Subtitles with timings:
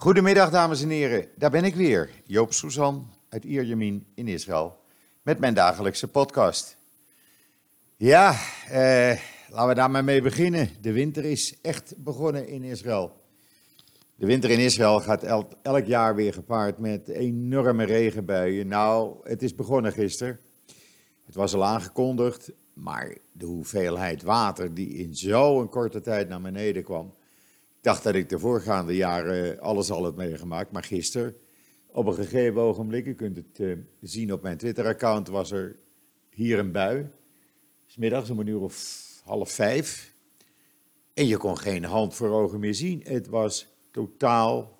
[0.00, 1.28] Goedemiddag, dames en heren.
[1.36, 4.76] Daar ben ik weer, Joop Suzan uit Ierjemien in Israël,
[5.22, 6.76] met mijn dagelijkse podcast.
[7.96, 8.30] Ja,
[8.68, 10.68] eh, laten we daar maar mee beginnen.
[10.80, 13.12] De winter is echt begonnen in Israël.
[14.14, 18.66] De winter in Israël gaat elk, elk jaar weer gepaard met enorme regenbuien.
[18.68, 20.40] Nou, het is begonnen gisteren.
[21.24, 26.84] Het was al aangekondigd, maar de hoeveelheid water die in zo'n korte tijd naar beneden
[26.84, 27.16] kwam.
[27.80, 31.36] Dacht dat ik de voorgaande jaren alles al had meegemaakt, maar gisteren,
[31.86, 35.76] op een gegeven ogenblik, u kunt het uh, zien op mijn Twitter-account, was er
[36.30, 37.06] hier een bui.
[37.86, 40.12] Smiddags om een uur of half vijf.
[41.14, 43.00] En je kon geen hand voor ogen meer zien.
[43.04, 44.78] Het was totaal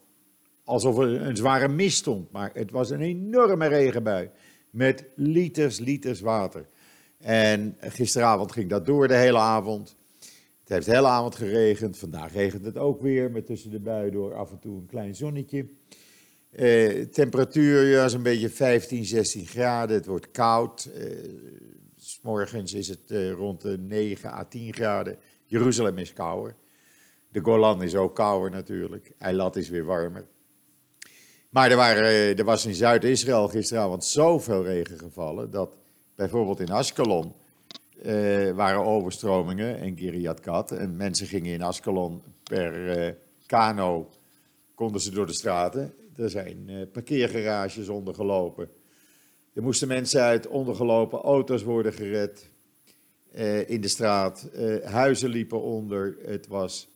[0.64, 2.32] alsof er een zware mist stond.
[2.32, 4.30] Maar het was een enorme regenbui
[4.70, 6.68] met liters, liters water.
[7.18, 9.96] En gisteravond ging dat door de hele avond.
[10.68, 11.98] Het heeft de hele avond geregend.
[11.98, 15.14] Vandaag regent het ook weer, met tussen de buien door af en toe een klein
[15.14, 15.66] zonnetje.
[16.50, 19.96] Eh, temperatuur is een beetje 15, 16 graden.
[19.96, 20.84] Het wordt koud.
[20.84, 21.06] Eh,
[21.96, 25.18] s morgens is het eh, rond de 9 à 10 graden.
[25.44, 26.54] Jeruzalem is kouder.
[27.28, 29.12] De Golan is ook kouder natuurlijk.
[29.18, 30.26] Eilat is weer warmer.
[31.50, 35.76] Maar er, waren, er was in Zuid-Israël gisteravond zoveel regen gevallen dat
[36.14, 37.34] bijvoorbeeld in Askelon
[38.02, 40.72] uh, waren overstromingen en Kiryat Kat.
[40.72, 43.12] En mensen gingen in Askelon per uh,
[43.46, 44.10] kano,
[44.74, 45.94] konden ze door de straten.
[46.16, 48.68] Er zijn uh, parkeergarages ondergelopen.
[49.52, 52.50] Er moesten mensen uit ondergelopen auto's worden gered
[53.66, 54.50] in de straat.
[54.84, 56.16] huizen liepen onder.
[56.22, 56.88] Het was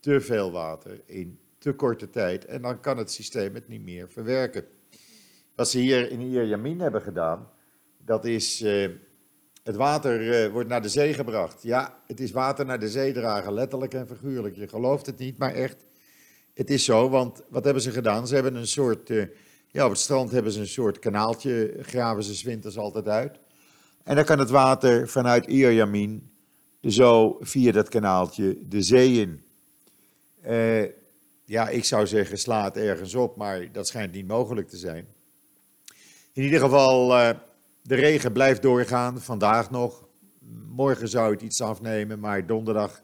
[0.00, 2.44] te veel water in te korte tijd.
[2.44, 4.64] En dan kan het systeem het niet meer verwerken.
[5.54, 7.50] Wat ze hier in Ierjamin hebben gedaan,
[8.04, 8.64] dat is
[9.62, 11.62] het water uh, wordt naar de zee gebracht.
[11.62, 14.56] Ja, het is water naar de zee dragen, letterlijk en figuurlijk.
[14.56, 15.76] Je gelooft het niet, maar echt.
[16.54, 18.26] Het is zo, want wat hebben ze gedaan?
[18.26, 19.26] Ze hebben een soort, uh,
[19.66, 23.38] ja, op het strand hebben ze een soort kanaaltje, graven ze winters altijd uit.
[24.02, 26.30] En dan kan het water vanuit Ierjamin
[26.82, 29.42] zo via dat kanaaltje de zee in.
[30.46, 30.82] Uh,
[31.44, 35.06] ja, ik zou zeggen, slaat ergens op, maar dat schijnt niet mogelijk te zijn.
[36.32, 37.34] In ieder geval
[37.82, 40.08] de regen blijft doorgaan, vandaag nog.
[40.68, 43.02] Morgen zou het iets afnemen, maar donderdag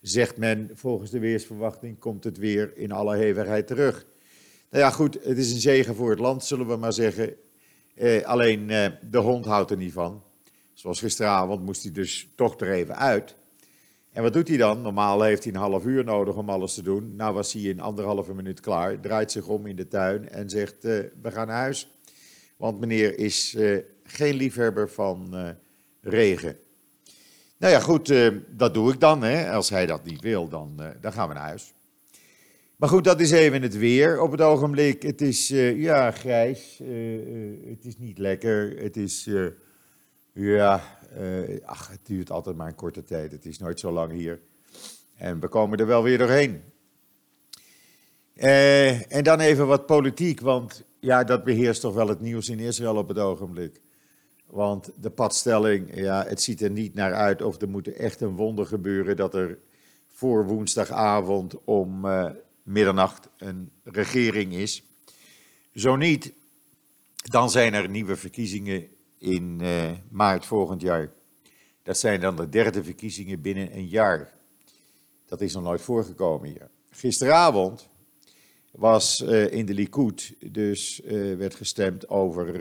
[0.00, 4.06] zegt men, volgens de weersverwachting, komt het weer in alle hevigheid terug.
[4.70, 7.34] Nou ja, goed, het is een zegen voor het land, zullen we maar zeggen.
[7.94, 10.22] Eh, alleen eh, de hond houdt er niet van.
[10.72, 13.36] Zoals gisteravond moest hij dus toch er even uit.
[14.12, 14.82] En wat doet hij dan?
[14.82, 17.16] Normaal heeft hij een half uur nodig om alles te doen.
[17.16, 20.84] Nou was hij in anderhalve minuut klaar, draait zich om in de tuin en zegt,
[20.84, 21.98] uh, we gaan naar huis.
[22.56, 23.78] Want meneer is uh,
[24.10, 25.48] geen liefhebber van uh,
[26.00, 26.56] regen.
[27.56, 29.22] Nou ja, goed, uh, dat doe ik dan.
[29.22, 29.50] Hè.
[29.52, 31.72] Als hij dat niet wil, dan, dan gaan we naar huis.
[32.76, 35.02] Maar goed, dat is even het weer op het ogenblik.
[35.02, 36.78] Het is ja, grijs.
[37.68, 38.78] het is niet lekker.
[38.82, 39.28] Het is,
[40.32, 40.98] ja,
[41.64, 43.32] ach, het duurt altijd maar een korte tijd.
[43.32, 44.40] Het is nooit zo lang hier.
[45.14, 46.62] En we komen er wel weer doorheen.
[49.08, 52.96] en dan even wat politiek, want ja, dat beheerst toch wel het nieuws in Israël
[52.96, 53.80] op het ogenblik.
[54.50, 58.36] Want de padstelling, ja, het ziet er niet naar uit of er moet echt een
[58.36, 59.58] wonder gebeuren dat er
[60.06, 62.30] voor woensdagavond om uh,
[62.62, 64.82] middernacht een regering is.
[65.74, 66.32] Zo niet,
[67.14, 68.88] dan zijn er nieuwe verkiezingen
[69.18, 71.12] in uh, maart volgend jaar.
[71.82, 74.32] Dat zijn dan de derde verkiezingen binnen een jaar.
[75.26, 76.70] Dat is nog nooit voorgekomen hier.
[76.90, 77.88] Gisteravond
[78.70, 81.00] was uh, in de Likud, dus
[81.36, 82.52] werd gestemd over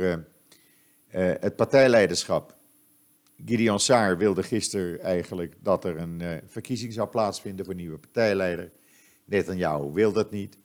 [1.16, 2.56] uh, het partijleiderschap.
[3.46, 8.72] Gideon Saar wilde gisteren eigenlijk dat er een verkiezing zou plaatsvinden voor nieuwe partijleider.
[9.26, 10.58] Netanyahu wil dat niet.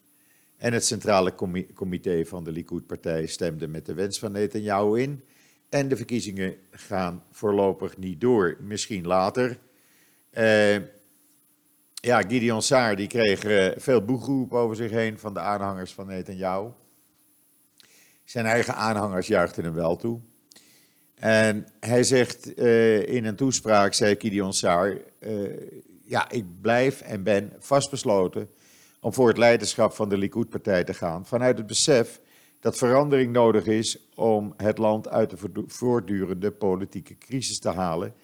[0.56, 1.34] En het centrale
[1.74, 5.24] comité van de Likud-partij stemde met de wens van Netanyahu in.
[5.68, 8.56] En de verkiezingen gaan voorlopig niet door.
[8.60, 9.58] Misschien later.
[11.94, 16.06] Ja, Gideon Saar die kreeg uh, veel boegroep over zich heen van de aanhangers van
[16.06, 16.68] Netanyahu.
[18.24, 20.20] Zijn eigen aanhangers juichten hem wel toe.
[21.22, 25.50] En hij zegt uh, in een toespraak, zei Gideon Saar, uh,
[26.04, 28.48] ja, ik blijf en ben vastbesloten
[29.00, 31.26] om voor het leiderschap van de Likud-partij te gaan.
[31.26, 32.20] Vanuit het besef
[32.60, 38.14] dat verandering nodig is om het land uit de voortdurende politieke crisis te halen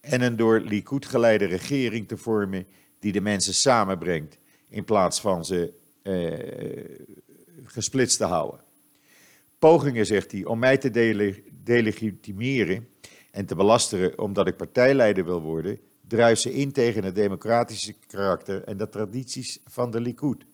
[0.00, 2.66] en een door Likud geleide regering te vormen
[2.98, 5.72] die de mensen samenbrengt, in plaats van ze
[6.02, 7.04] eh,
[7.64, 8.60] gesplitst te houden.
[9.58, 12.88] Pogingen, zegt hij, om mij te dele delegitimeren
[13.30, 15.78] en te belasteren omdat ik partijleider wil worden,
[16.08, 20.44] druisen in tegen het democratische karakter en de tradities van de Likud.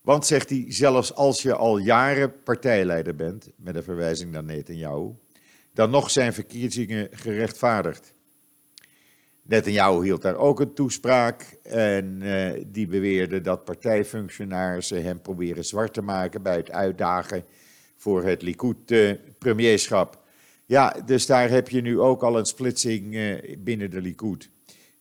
[0.00, 5.10] Want, zegt hij, zelfs als je al jaren partijleider bent, met een verwijzing naar Netanyahu,
[5.72, 8.12] dan nog zijn verkiezingen gerechtvaardigd.
[9.42, 15.92] Netanyahu hield daar ook een toespraak en uh, die beweerde dat partijfunctionarissen hem proberen zwart
[15.92, 17.44] te maken bij het uitdagen
[18.00, 20.18] voor het Likud-premierschap.
[20.66, 24.50] ja, dus daar heb je nu ook al een splitsing uh, binnen de Likud.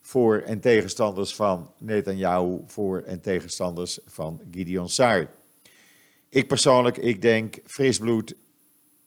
[0.02, 5.32] Voor en tegenstanders van Netanyahu, voor en tegenstanders van Gideon Saar.
[6.30, 8.36] Ik persoonlijk, ik denk, fris bloed,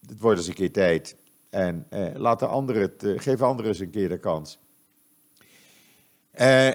[0.07, 1.17] het wordt eens een keer tijd.
[1.51, 4.59] En uh, laat de anderen het, geef anderen eens een keer de kans.
[6.41, 6.71] Uh,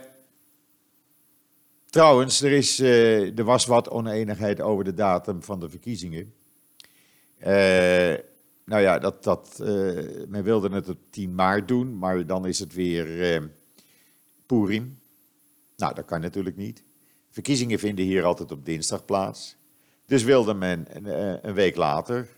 [1.85, 6.33] trouwens, er, is, uh, er was wat oneenigheid over de datum van de verkiezingen.
[7.39, 8.25] Uh,
[8.66, 9.56] nou ja, dat, dat,
[10.28, 13.42] men wilde het op 10 maart doen, maar dan is het weer
[14.45, 15.00] Purim.
[15.75, 16.84] Nou, dat kan natuurlijk niet.
[17.30, 19.57] Verkiezingen vinden hier altijd op dinsdag plaats.
[20.06, 22.38] Dus wilde men een, een week later,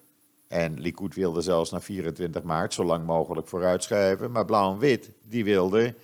[0.49, 4.31] en Likud wilde zelfs naar 24 maart, zo lang mogelijk vooruitschrijven.
[4.31, 5.95] Maar Blauw en Wit, die wilde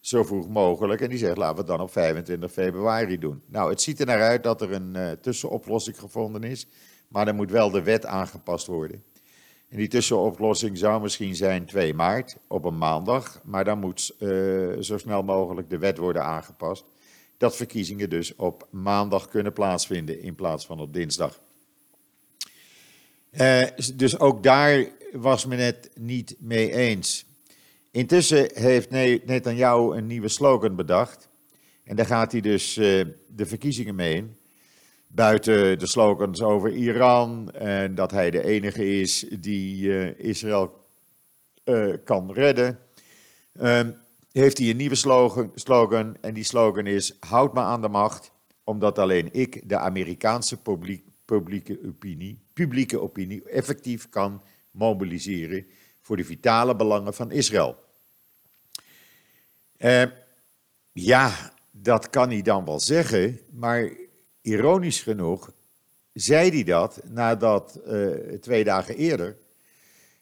[0.00, 1.00] zo vroeg mogelijk.
[1.00, 3.42] En die zegt, laten we het dan op 25 februari doen.
[3.46, 6.66] Nou, het ziet er naar uit dat er een tussenoplossing gevonden is.
[7.08, 9.02] Maar dan moet wel de wet aangepast worden.
[9.68, 13.40] En die tussenoplossing zou misschien zijn 2 maart op een maandag.
[13.44, 16.84] Maar dan moet uh, zo snel mogelijk de wet worden aangepast.
[17.36, 21.40] Dat verkiezingen dus op maandag kunnen plaatsvinden in plaats van op dinsdag.
[23.30, 23.62] Uh,
[23.94, 27.26] dus ook daar was men het niet mee eens.
[27.90, 31.28] Intussen heeft Netanyahu een nieuwe slogan bedacht.
[31.84, 34.36] En daar gaat hij dus uh, de verkiezingen mee in.
[35.08, 40.84] Buiten de slogans over Iran en dat hij de enige is die uh, Israël
[41.64, 42.78] uh, kan redden.
[43.52, 43.90] Ehm,
[44.32, 46.16] heeft hij een nieuwe slogan, slogan.
[46.20, 48.32] En die slogan is: Houd me aan de macht,
[48.64, 55.66] omdat alleen ik de Amerikaanse publiek, publieke, opinie, publieke opinie effectief kan mobiliseren
[56.00, 57.76] voor de vitale belangen van Israël.
[59.78, 60.02] Uh,
[60.92, 63.90] ja, dat kan hij dan wel zeggen, maar
[64.48, 65.52] ironisch genoeg
[66.12, 68.10] zei hij dat nadat uh,
[68.40, 69.36] twee dagen eerder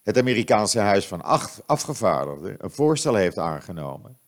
[0.02, 1.22] het Amerikaanse Huis van
[1.66, 4.18] Afgevaardigden een voorstel heeft aangenomen,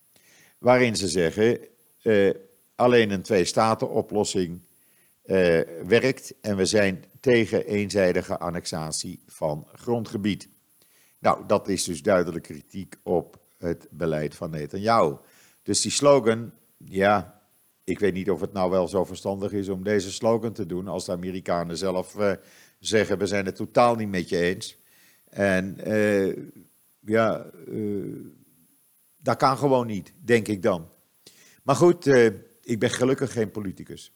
[0.58, 1.58] waarin ze zeggen
[2.02, 2.34] uh,
[2.74, 4.60] alleen een twee-staten-oplossing
[5.86, 10.48] werkt en we zijn tegen eenzijdige annexatie van grondgebied.
[11.18, 15.16] Nou, dat is dus duidelijk kritiek op het beleid van Netanyahu.
[15.62, 17.37] Dus die slogan, ja,
[17.88, 20.88] ik weet niet of het nou wel zo verstandig is om deze slogan te doen
[20.88, 22.32] als de Amerikanen zelf uh,
[22.78, 24.76] zeggen, we zijn het totaal niet met je eens.
[25.28, 26.36] En uh,
[27.00, 28.16] ja, uh,
[29.16, 30.88] dat kan gewoon niet, denk ik dan.
[31.62, 32.06] Maar goed,
[32.62, 34.12] ik ben gelukkig geen politicus.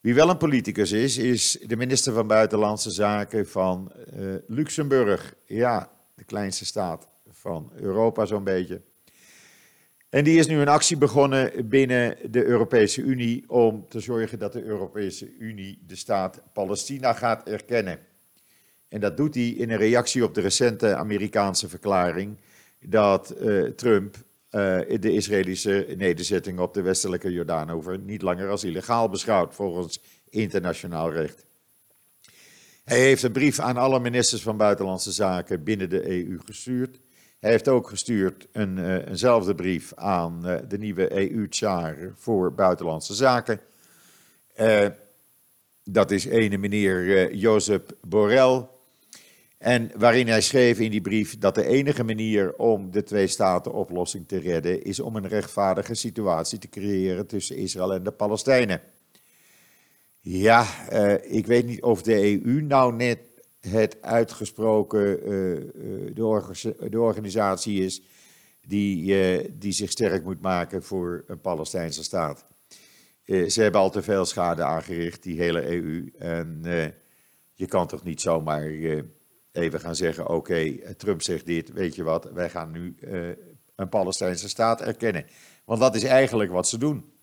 [0.00, 3.92] Wie wel een politicus is, is de minister van Buitenlandse Zaken van
[4.46, 5.34] Luxemburg.
[5.46, 8.82] Ja, de kleinste staat van Europa zo'n beetje.
[10.08, 14.52] En die is nu een actie begonnen binnen de Europese Unie om te zorgen dat
[14.52, 17.98] de Europese Unie de staat Palestina gaat erkennen.
[18.88, 22.36] En dat doet hij in een reactie op de recente Amerikaanse verklaring
[22.80, 24.20] dat uh, Trump uh,
[25.00, 30.00] de Israëlische nederzetting op de westelijke Jordaanover niet langer als illegaal beschouwt volgens
[30.30, 31.44] internationaal recht.
[32.84, 36.98] Hij heeft een brief aan alle ministers van Buitenlandse Zaken binnen de EU gestuurd
[37.38, 43.14] hij heeft ook gestuurd een, uh, eenzelfde brief aan uh, de nieuwe EU-tsar voor buitenlandse
[43.14, 43.60] zaken.
[44.60, 44.86] Uh,
[45.84, 48.66] dat is ene meneer Jozef Borrell.
[49.58, 54.38] En waarin hij schreef in die brief dat de enige manier om de twee-staten-oplossing te
[54.38, 58.80] redden is om een rechtvaardige situatie te creëren tussen Israël en de Palestijnen.
[60.20, 60.90] Ja,
[61.22, 63.18] ik weet niet of de EU nou net
[63.68, 65.26] het uitgesproken uh,
[66.14, 68.02] de, de, organisatie is
[68.60, 72.46] die, uh, die zich sterk moet maken voor een Palestijnse staat.
[73.24, 76.12] ze hebben al te veel schade aangericht, die hele EU.
[76.18, 76.60] En
[77.54, 78.62] je kan toch niet zomaar
[79.52, 82.96] even gaan zeggen: oké, Trump zegt dit, weet je wat, wij gaan nu
[83.76, 85.26] een Palestijnse staat erkennen.
[85.64, 87.17] Want dat is eigenlijk wat ze doen.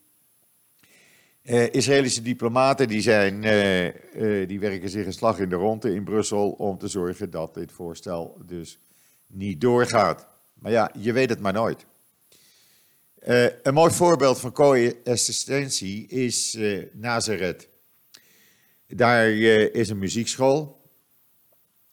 [1.46, 5.94] Uh, Israëlische diplomaten die, zijn, uh, uh, die werken zich een slag in de ronde
[5.94, 8.80] in Brussel om te zorgen dat dit voorstel dus
[9.28, 10.28] niet doorgaat.
[10.54, 11.86] Maar ja, je weet het maar nooit.
[13.64, 16.58] een mooi voorbeeld van co-assistentie is
[16.92, 17.68] Nazareth.
[18.88, 19.30] Daar
[19.72, 20.82] is een muziekschool.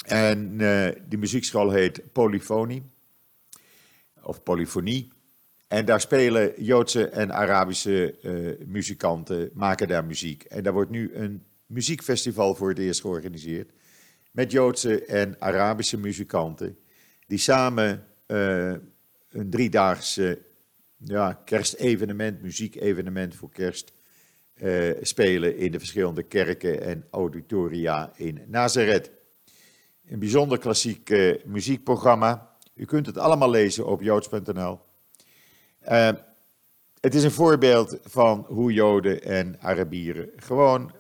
[0.05, 0.57] En
[1.09, 2.83] die muziekschool heet Polyfonie.
[4.23, 5.13] Of Polyfonie.
[5.73, 10.43] En daar spelen Joodse en Arabische uh, muzikanten, maken daar muziek.
[10.43, 13.71] En daar wordt nu een muziekfestival voor het eerst georganiseerd.
[14.31, 16.79] Met Joodse en Arabische muzikanten.
[17.27, 18.75] Die samen uh,
[19.31, 20.39] een driedaagse
[20.97, 23.93] ja, kerstevenement, muziekevenement voor kerst.
[24.55, 29.11] Uh, spelen in de verschillende kerken en auditoria in Nazareth.
[30.07, 31.11] Een bijzonder klassiek
[31.45, 32.57] muziekprogramma.
[32.75, 34.91] U kunt het allemaal lezen op joods.nl.
[35.89, 36.11] Uh,
[37.01, 40.93] het is een voorbeeld van hoe Joden en Arabieren gewoon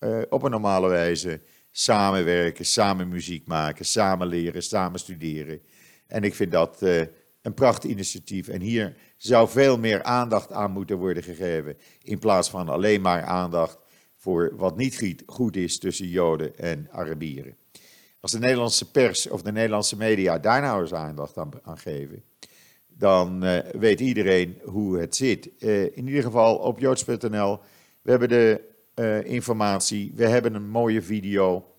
[0.00, 1.40] uh, op een normale wijze
[1.70, 5.60] samenwerken, samen muziek maken, samen leren, samen studeren.
[6.06, 7.00] En ik vind dat uh,
[7.42, 8.48] een prachtig initiatief.
[8.48, 13.22] En hier zou veel meer aandacht aan moeten worden gegeven, in plaats van alleen maar
[13.22, 13.78] aandacht
[14.16, 17.56] voor wat niet goed is tussen Joden en Arabieren.
[18.20, 22.22] Als de Nederlandse pers of de Nederlandse media daar nou eens aandacht aan, aan geven,
[22.98, 25.50] dan uh, weet iedereen hoe het zit.
[25.58, 27.60] Uh, in ieder geval op joods.nl.
[28.02, 28.60] We hebben de
[28.94, 31.72] uh, informatie, we hebben een mooie video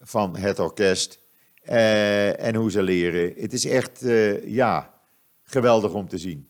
[0.00, 1.20] van het orkest
[1.62, 3.32] en hoe ze leren.
[3.36, 4.04] Het is echt,
[4.44, 4.94] ja,
[5.42, 6.48] geweldig om te zien.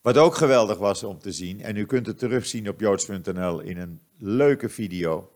[0.00, 3.78] Wat ook geweldig was om te zien, en u kunt het terugzien op joods.nl in
[3.78, 5.30] een leuke video.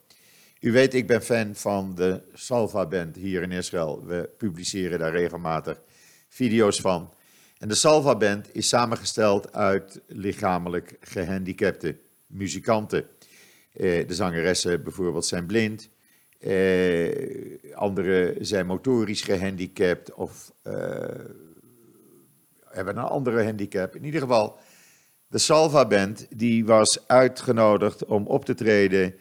[0.60, 4.04] U weet, ik ben fan van de Salva Band hier in Israël.
[4.04, 5.80] We publiceren daar regelmatig
[6.28, 7.12] video's van.
[7.58, 11.96] En de Salva Band is samengesteld uit lichamelijk gehandicapte
[12.26, 13.06] muzikanten.
[13.72, 15.88] Eh, de zangeressen bijvoorbeeld zijn blind,
[16.38, 20.72] eh, anderen zijn motorisch gehandicapt of eh,
[22.64, 23.96] hebben een andere handicap.
[23.96, 24.58] In ieder geval,
[25.26, 29.14] de Salva Band die was uitgenodigd om op te treden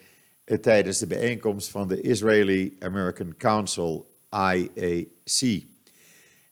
[0.61, 5.75] tijdens de bijeenkomst van de Israeli American Council, IAC.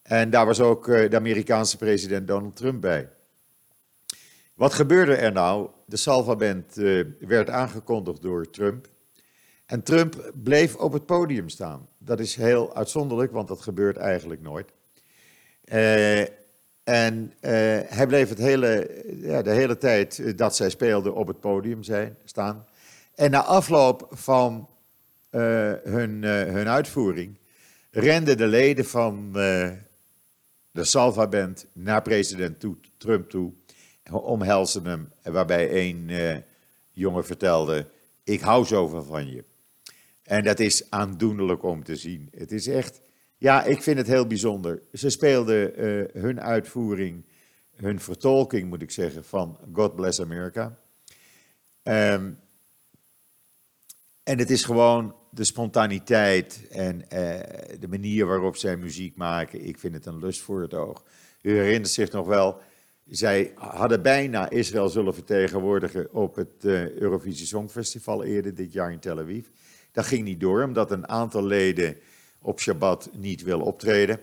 [0.05, 3.09] En daar was ook eh, de Amerikaanse president Donald Trump bij.
[4.53, 5.69] Wat gebeurde er nou?
[5.85, 8.87] De Salva-band uh, werd aangekondigd door Trump.
[9.65, 11.87] En Trump bleef op het podium staan.
[11.97, 14.71] Dat is heel uitzonderlijk, want dat gebeurt eigenlijk nooit.
[15.65, 16.21] Uh,
[16.83, 17.33] en
[17.87, 22.17] hij bleef het hele, ja, de hele tijd dat zij speelden op het podium zijn,
[22.23, 22.65] staan.
[23.15, 24.69] En na afloop van
[25.29, 27.37] hun, hun uitvoering
[27.91, 29.31] renden de leden van
[30.75, 32.65] de Salva-band naar president
[32.97, 33.51] Trump toe,
[34.11, 36.35] omhelzen hem, waarbij een uh,
[36.91, 37.87] jongen vertelde,
[38.23, 39.43] ik hou zoveel van je.
[40.23, 42.29] En dat is aandoenlijk om te zien.
[42.37, 43.01] Het is echt,
[43.37, 44.81] ja, ik vind het heel bijzonder.
[44.93, 47.23] Ze speelden uh, hun uitvoering,
[47.75, 50.77] hun vertolking moet ik zeggen, van God Bless America.
[51.83, 52.39] Um,
[54.23, 57.07] en het is gewoon de spontaniteit en uh,
[57.79, 59.65] de manier waarop zij muziek maken.
[59.65, 61.03] Ik vind het een lust voor het oog.
[61.41, 62.61] U herinnert zich nog wel,
[63.05, 68.99] zij hadden bijna Israël zullen vertegenwoordigen op het uh, Eurovisie Songfestival eerder dit jaar in
[68.99, 69.45] Tel Aviv.
[69.91, 71.97] Dat ging niet door, omdat een aantal leden
[72.41, 74.19] op Shabbat niet wil optreden.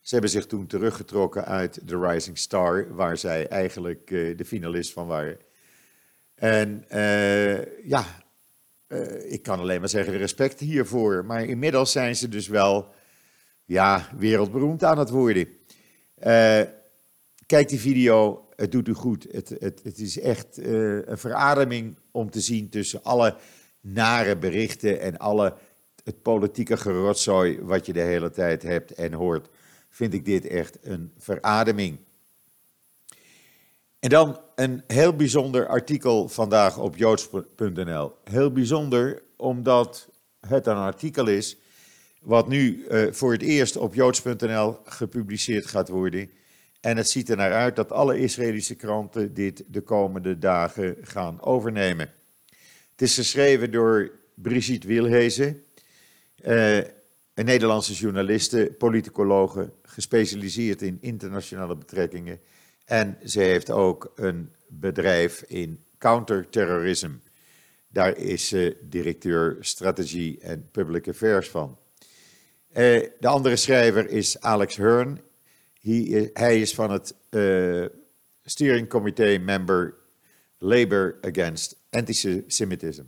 [0.00, 4.92] Ze hebben zich toen teruggetrokken uit The Rising Star, waar zij eigenlijk uh, de finalist
[4.92, 5.38] van waren.
[6.34, 6.84] En
[7.84, 8.23] ja,
[8.94, 11.24] uh, ik kan alleen maar zeggen respect hiervoor.
[11.24, 12.94] Maar inmiddels zijn ze dus wel
[13.64, 15.48] ja, wereldberoemd aan het worden.
[16.18, 16.60] Uh,
[17.46, 19.26] kijk die video, het doet u goed.
[19.30, 23.36] Het, het, het is echt uh, een verademing om te zien tussen alle
[23.80, 25.54] nare berichten en alle
[26.04, 29.48] het politieke gerotzooi wat je de hele tijd hebt en hoort.
[29.88, 31.98] Vind ik dit echt een verademing.
[34.04, 38.12] En dan een heel bijzonder artikel vandaag op joods.nl.
[38.24, 40.08] Heel bijzonder omdat
[40.40, 41.56] het een artikel is
[42.20, 46.30] wat nu uh, voor het eerst op joods.nl gepubliceerd gaat worden.
[46.80, 51.42] En het ziet er naar uit dat alle Israëlische kranten dit de komende dagen gaan
[51.42, 52.12] overnemen.
[52.90, 55.62] Het is geschreven door Brigitte Wilhezen,
[56.44, 62.40] uh, een Nederlandse journaliste, politicologe, gespecialiseerd in internationale betrekkingen
[62.84, 67.10] en ze heeft ook een bedrijf in counterterrorism.
[67.88, 71.78] Daar is ze directeur strategie en public affairs van.
[72.70, 72.76] Uh,
[73.20, 75.20] de andere schrijver is Alex Hearn.
[76.32, 77.86] Hij, is van het uh,
[78.44, 79.94] steering committee member
[80.58, 83.02] Labor Against Antisemitism.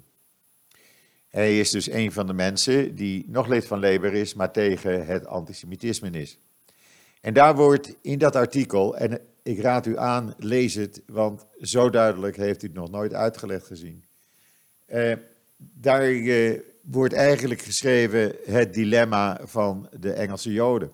[1.29, 5.07] Hij is dus een van de mensen die nog lid van Labour is, maar tegen
[5.07, 6.39] het antisemitisme is.
[7.21, 11.91] En daar wordt in dat artikel, en ik raad u aan, lees het, want zo
[11.91, 14.05] duidelijk heeft u het nog nooit uitgelegd gezien.
[14.87, 15.13] Uh,
[15.57, 20.93] daar uh, wordt eigenlijk geschreven het dilemma van de Engelse Joden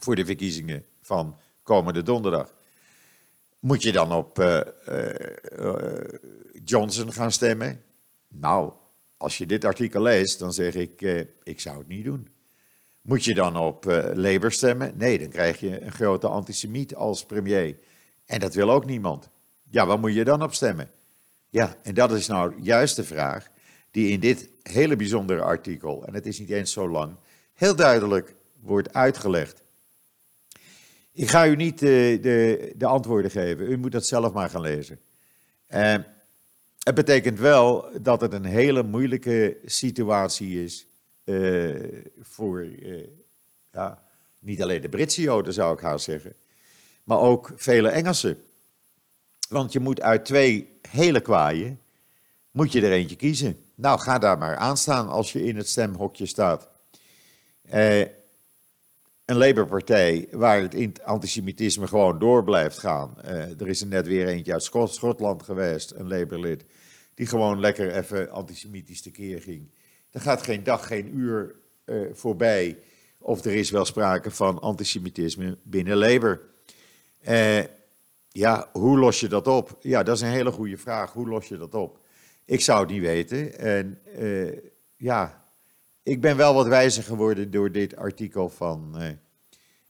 [0.00, 2.54] voor de verkiezingen van komende donderdag.
[3.58, 4.60] moet je dan op uh,
[6.64, 7.82] Johnson gaan stemmen?
[8.28, 8.72] Nou,
[9.16, 11.00] als je dit artikel leest, dan zeg ik,
[11.42, 12.28] ik zou het niet doen.
[13.08, 13.84] Moet je dan op
[14.14, 14.92] Labour stemmen?
[14.96, 17.76] Nee, dan krijg je een grote antisemiet als premier.
[18.26, 19.28] En dat wil ook niemand.
[19.70, 20.90] Ja, waar moet je dan op stemmen?
[21.48, 23.48] Ja, en dat is nou juist de vraag
[23.90, 27.16] die in dit hele bijzondere artikel, en het is niet eens zo lang,
[27.54, 29.62] heel duidelijk wordt uitgelegd.
[31.12, 34.60] Ik ga u niet de, de, de antwoorden geven, u moet dat zelf maar gaan
[34.60, 35.00] lezen.
[35.74, 35.94] Uh,
[36.78, 40.96] het betekent wel dat het een hele moeilijke situatie is uh,
[42.20, 43.06] voor uh,
[43.72, 44.02] ja,
[44.38, 46.34] niet alleen de Britse Joden, zou ik haast zeggen,
[47.04, 48.42] maar ook vele Engelsen.
[49.48, 51.80] Want je moet uit twee hele kwaaien,
[52.50, 53.64] moet je er eentje kiezen.
[53.74, 56.68] Nou, ga daar maar aan staan als je in het stemhokje staat.
[57.74, 58.00] Uh,
[59.24, 63.22] een Labour-partij waar het antisemitisme gewoon door blijft gaan.
[63.58, 66.64] Er is er net weer eentje uit Schot Schotland geweest, een Labour-lid,
[67.14, 69.70] die gewoon lekker even antisemitisch tekeer ging.
[70.10, 72.78] Er gaat geen dag, geen uur uh, voorbij
[73.18, 76.40] of er is wel sprake van antisemitisme binnen Labour.
[77.28, 77.64] Uh,
[78.28, 79.78] ja, hoe los je dat op?
[79.80, 81.12] Ja, dat is een hele goede vraag.
[81.12, 81.98] Hoe los je dat op?
[82.44, 83.58] Ik zou het niet weten.
[83.58, 84.58] En uh,
[84.96, 85.44] ja,
[86.02, 88.96] ik ben wel wat wijzer geworden door dit artikel van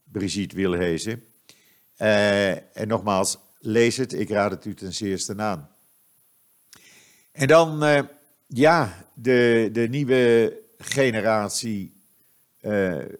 [0.03, 1.23] Brigitte Wilhezen.
[1.97, 4.13] En nogmaals, lees het.
[4.13, 5.69] Ik raad het u ten zeerste aan.
[7.31, 7.83] En dan,
[8.53, 11.97] ja, de, de nieuwe generatie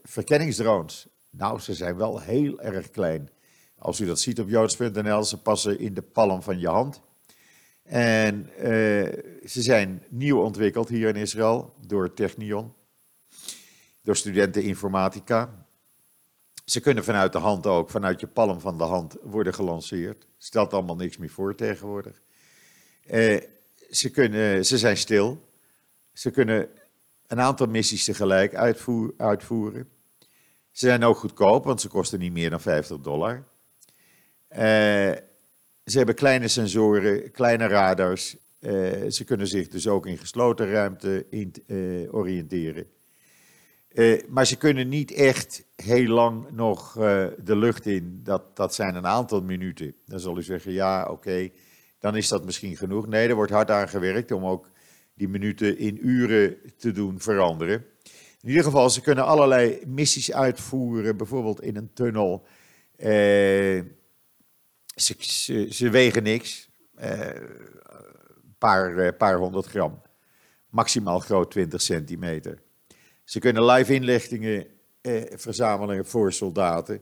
[0.04, 1.08] verkenningsdrones.
[1.30, 3.30] Nou, ze zijn wel heel erg klein.
[3.78, 7.02] Als u dat ziet op joods.nl, ze passen in de palm van je hand.
[7.84, 8.64] En uh,
[9.46, 12.74] ze zijn nieuw ontwikkeld hier in Israël door Technion,
[14.02, 15.66] door studenten informatica.
[16.66, 20.28] Ze kunnen vanuit de hand ook, vanuit je palm van de hand, worden gelanceerd.
[20.38, 22.22] Stelt allemaal niks meer voor tegenwoordig.
[23.12, 23.42] Uh,
[23.90, 25.48] ze, kunnen, ze zijn stil.
[26.14, 26.70] Ze kunnen
[27.28, 29.88] een aantal missies tegelijk uitvoer, uitvoeren.
[30.72, 33.44] Ze zijn ook goedkoop, want ze kosten niet meer dan 50 dollar.
[34.52, 34.58] Uh,
[35.86, 38.36] ze hebben kleine sensoren, kleine radars.
[38.60, 42.88] Uh, ze kunnen zich dus ook in gesloten ruimte in, uh, oriënteren.
[44.28, 46.94] Maar ze kunnen niet echt heel lang nog
[47.44, 48.20] de lucht in.
[48.24, 49.96] Dat, dat zijn een aantal minuten.
[50.06, 51.50] Dan zal u zeggen, ja, oké,
[52.00, 53.08] dan is dat misschien genoeg.
[53.08, 54.70] Nee, er wordt hard aan gewerkt om ook
[55.14, 57.86] die minuten in uren te doen veranderen.
[58.42, 62.46] In ieder geval, ze kunnen allerlei missies uitvoeren, bijvoorbeeld in een tunnel.
[64.96, 66.70] Ze, ze, wegen niks.
[67.02, 67.30] Uh,
[68.58, 70.02] paar, uh, paar honderd gram.
[70.70, 72.62] Maximaal groot 20 centimeter.
[73.24, 74.68] Ze kunnen live inlichtingen
[75.36, 77.02] verzamelen voor soldaten.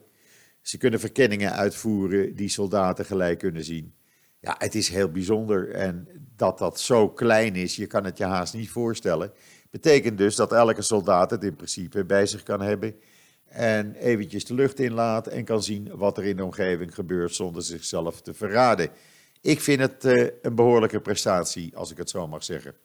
[0.62, 3.96] Ze kunnen verkenningen uitvoeren die soldaten gelijk kunnen zien.
[4.40, 5.72] Ja, het is heel bijzonder.
[5.72, 9.32] En dat dat zo klein is, je kan het je haast niet voorstellen.
[9.70, 12.96] Betekent dus dat elke soldaat het in principe bij zich kan hebben
[13.48, 17.64] en eventjes de lucht inlaat en kan zien wat er in de omgeving gebeurt zonder
[17.64, 18.90] zichzelf te verraden.
[19.42, 22.76] Ik vind het uh, een behoorlijke prestatie, als ik het zo mag zeggen.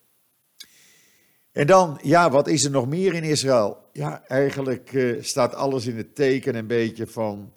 [1.53, 3.89] En dan, ja, wat is er nog meer in Israël?
[3.93, 7.53] Ja, eigenlijk uh, staat alles in het teken een beetje van,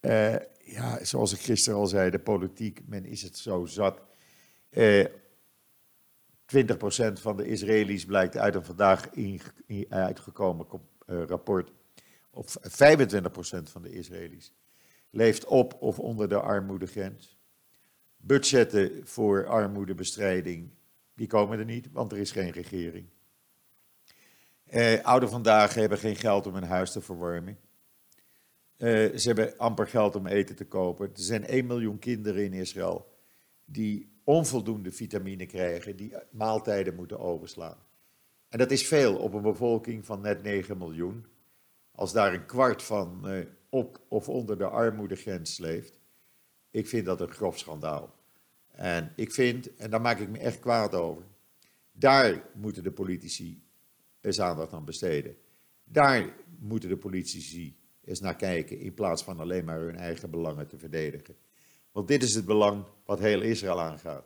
[0.00, 0.34] uh,
[0.70, 4.00] ja, zoals ik gisteren al zei, de politiek, men is het zo zat.
[4.70, 4.72] 20%
[7.12, 9.08] van de Israëli's blijkt uit een vandaag
[9.88, 10.66] uitgekomen
[11.06, 11.72] rapport
[12.30, 12.62] of 25%
[13.62, 14.52] van de Israëli's,
[15.10, 17.36] leeft op of onder de armoedegrens.
[18.16, 20.70] Budgetten voor armoedebestrijding,
[21.14, 23.06] die komen er niet, want er is geen regering.
[24.64, 27.58] Eh, ouderen vandaag hebben geen geld om hun huis te verwarmen.
[28.78, 31.06] Eh, ze hebben amper geld om eten te kopen.
[31.06, 33.06] Er zijn 1 miljoen kinderen in Israël
[33.64, 37.76] die onvoldoende vitamine krijgen, die maaltijden moeten overslaan.
[38.48, 41.26] En dat is veel op een bevolking van net 9 miljoen
[41.98, 46.00] als daar een kwart van uh, op of onder de armoedegrens leeft,
[46.70, 48.14] ik vind dat een grof schandaal.
[48.72, 51.22] En ik vind, en daar maak ik me echt kwaad over,
[51.92, 53.62] daar moeten de politici
[54.20, 55.36] eens aandacht aan besteden.
[55.84, 57.77] Daar moeten de politici
[58.08, 61.36] eens naar kijken in plaats van alleen maar hun eigen belangen te verdedigen.
[61.92, 64.24] Want dit is het belang wat heel Israël aangaat.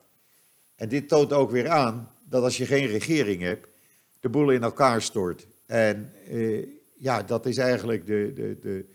[0.75, 3.69] En dit toont ook weer aan dat als je geen regering hebt,
[4.21, 5.47] de boel in elkaar stort.
[5.67, 6.67] En eh,
[6.97, 8.87] ja, dat is eigenlijk de, de, de,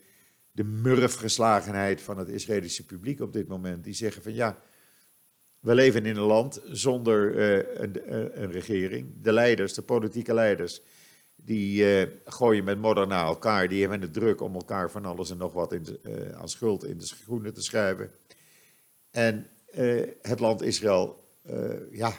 [0.51, 3.83] de murfgeslagenheid van het Israëlische publiek op dit moment.
[3.83, 4.57] Die zeggen van ja,
[5.59, 9.13] we leven in een land zonder uh, een, eh, een, regering.
[9.21, 10.81] De leiders, de politieke leiders,
[11.37, 13.67] die uh, gooien met modder naar elkaar.
[13.67, 16.49] Die hebben het druk om elkaar van alles en nog wat in de, uh, aan
[16.49, 18.11] schuld in de schoenen te schrijven.
[19.11, 19.47] En
[20.21, 21.23] het land Israël,
[21.91, 22.13] ja,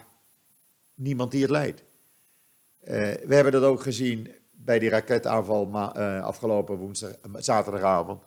[0.94, 1.82] niemand die het leidt.
[3.24, 5.74] we hebben dat ook gezien bij die raketaanval
[6.22, 8.22] afgelopen woensdag, zaterdagavond.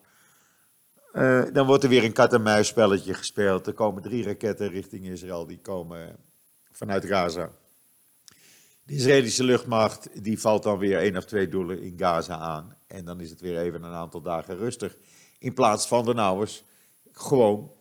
[1.54, 3.68] dan wordt er weer een kat-en-muisspelletje gespeeld.
[3.68, 6.16] Er komen drie raketten richting Israël, die komen
[6.72, 7.52] vanuit Gaza.
[8.84, 12.78] De Israëlische luchtmacht die valt dan weer één of twee doelen in Gaza aan.
[12.88, 14.98] En dan is het weer even een aantal dagen rustig.
[15.40, 16.64] In plaats van de nou eens
[17.12, 17.72] gewoon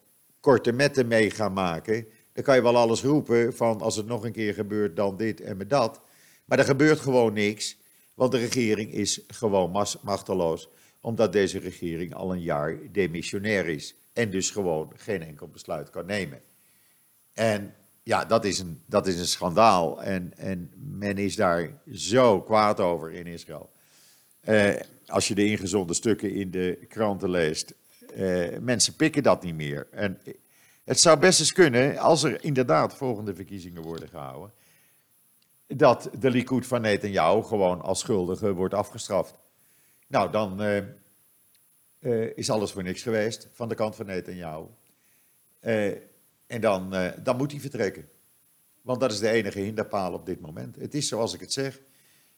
[0.40, 2.06] korte metten mee gaan maken.
[2.32, 5.40] Dan kan je wel alles roepen van als het nog een keer gebeurt dan dit
[5.40, 6.00] en met dat.
[6.44, 7.78] Maar er gebeurt gewoon niks.
[8.14, 10.68] Want de regering is gewoon machteloos.
[11.00, 13.94] Omdat deze regering al een jaar demissionair is.
[14.12, 16.42] En dus gewoon geen enkel besluit kan nemen.
[17.32, 20.02] En ja, dat is een, dat is een schandaal.
[20.02, 23.70] En, en men is daar zo kwaad over in Israël.
[24.40, 24.74] Eh,
[25.06, 27.74] als je de ingezonde stukken in de kranten leest,
[28.16, 29.86] uh, mensen pikken dat niet meer.
[29.90, 30.20] En
[30.84, 34.52] het zou best eens kunnen, als er inderdaad volgende verkiezingen worden gehouden,
[35.66, 39.34] dat de Likud van Netanyahu gewoon als schuldige wordt afgestraft.
[40.06, 44.64] Nou, dan uh, is alles voor niks geweest van de kant van Netanyahu.
[46.50, 48.08] En dan, uh, dan moet hij vertrekken.
[48.82, 50.76] Want dat is de enige hinderpaal op dit moment.
[50.76, 51.80] Het is zoals ik het zeg.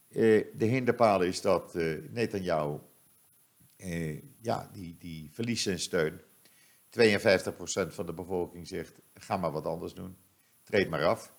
[0.08, 2.78] Uh, de hinderpaal is dat uh, Netanyahu,
[4.40, 6.20] ja, die, die verliest zijn steun.
[6.20, 6.20] 52%
[7.88, 10.16] van de bevolking zegt, ga maar wat anders doen.
[10.62, 11.32] Treed maar af.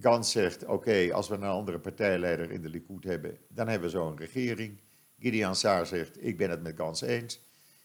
[0.00, 3.96] Gans zegt, oké, als we een andere partijleider in de Likud hebben, dan hebben we
[3.96, 4.80] zo'n regering.
[5.18, 7.40] Gideon Saar zegt, ik ben het met Gans eens.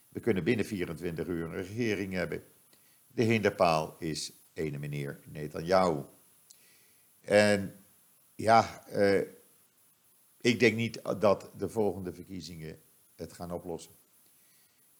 [0.09, 2.43] We kunnen binnen 24 uur een regering hebben.
[3.15, 6.03] De hinderpaal is ene meneer Netanyahu.
[7.21, 7.75] En
[8.35, 9.21] ja, eh,
[10.41, 12.79] ik denk niet dat de volgende verkiezingen
[13.15, 13.93] het gaan oplossen.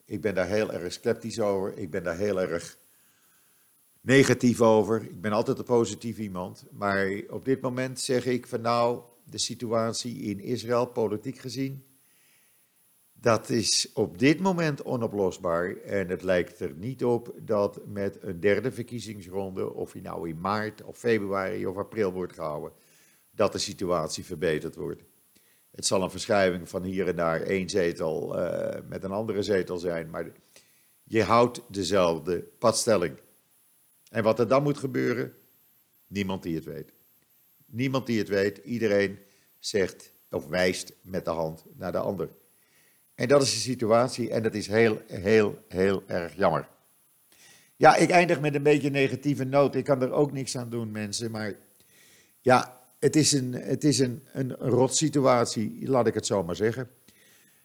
[0.06, 1.78] Ik ben daar heel erg sceptisch over.
[1.78, 2.78] Ik ben daar heel erg
[4.02, 5.04] negatief over.
[5.04, 6.65] Ik ben altijd een positief iemand.
[6.71, 11.84] Maar op dit moment zeg ik van nou, de situatie in Israël, politiek gezien,
[13.23, 18.39] dat is op dit moment onoplosbaar en het lijkt er niet op dat met een
[18.39, 22.71] derde verkiezingsronde, of die nou in maart of februari of april wordt gehouden,
[23.31, 25.03] dat de situatie verbeterd wordt.
[25.71, 29.77] Het zal een verschuiving van hier en daar één zetel uh, met een andere zetel
[29.77, 30.31] zijn, maar
[31.03, 33.17] je houdt dezelfde padstelling.
[34.09, 35.33] En wat er dan moet gebeuren,
[36.07, 36.93] niemand die het weet.
[37.65, 39.19] Niemand die het weet, iedereen
[39.59, 42.29] zegt of wijst met de hand naar de ander.
[43.15, 46.67] En dat is de situatie en dat is heel, heel, heel erg jammer.
[47.76, 49.76] Ja, ik eindig met een beetje negatieve noot.
[49.76, 51.32] Ik kan er ook niks aan doen, mensen.
[51.32, 51.54] Maar
[52.41, 56.56] ja, het is een, het is een, een rot situatie, laat ik het zo maar
[56.56, 56.89] zeggen.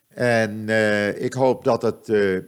[0.08, 2.38] En uh, ik hoop dat het uh,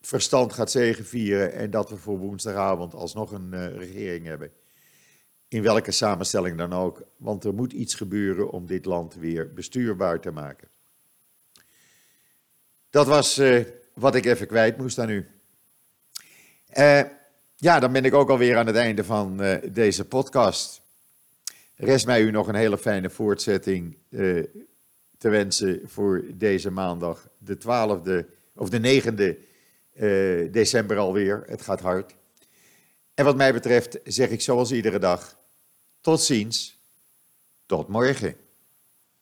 [0.00, 4.50] verstand gaat zegenvieren en dat we voor woensdagavond alsnog een uh, regering hebben.
[5.48, 7.02] In welke samenstelling dan ook.
[7.16, 10.68] Want er moet iets gebeuren om dit land weer bestuurbaar te maken.
[12.92, 15.26] Dat was uh, wat ik even kwijt moest aan u.
[16.78, 17.00] Uh,
[17.56, 20.80] ja, dan ben ik ook alweer aan het einde van uh, deze podcast.
[21.76, 23.96] Rest mij u nog een hele fijne voortzetting
[25.18, 31.42] te wensen voor deze maandag, de 12e of de 9e december alweer.
[31.46, 32.14] Het gaat hard.
[33.14, 35.36] En wat mij betreft zeg ik zoals iedere dag:
[36.00, 36.78] tot ziens,
[37.66, 38.41] tot morgen.